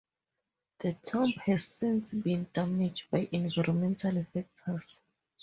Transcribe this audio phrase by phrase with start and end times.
[0.79, 4.99] The tomb has since been damaged by environmental factors.